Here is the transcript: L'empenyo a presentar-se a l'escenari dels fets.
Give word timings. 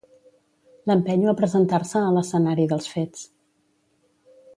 L'empenyo 0.91 1.29
a 1.33 1.37
presentar-se 1.41 2.01
a 2.07 2.15
l'escenari 2.15 2.65
dels 2.73 2.89
fets. 2.95 3.25